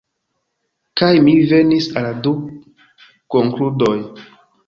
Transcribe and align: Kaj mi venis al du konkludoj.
Kaj 1.01 1.09
mi 1.27 1.33
venis 1.51 1.89
al 2.01 2.09
du 2.27 2.33
konkludoj. 3.35 3.95